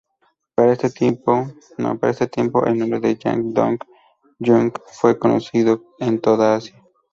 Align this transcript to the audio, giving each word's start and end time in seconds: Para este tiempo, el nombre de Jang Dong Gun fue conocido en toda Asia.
Para 0.55 0.71
este 0.73 0.89
tiempo, 0.89 1.45
el 1.77 2.79
nombre 2.79 2.99
de 3.07 3.17
Jang 3.21 3.53
Dong 3.53 3.77
Gun 4.39 4.73
fue 4.99 5.19
conocido 5.19 5.93
en 5.99 6.19
toda 6.19 6.55
Asia. 6.55 6.83